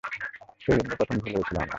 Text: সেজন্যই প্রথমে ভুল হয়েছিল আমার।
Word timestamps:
সেজন্যই 0.61 0.97
প্রথমে 0.99 1.19
ভুল 1.21 1.33
হয়েছিল 1.35 1.57
আমার। 1.57 1.69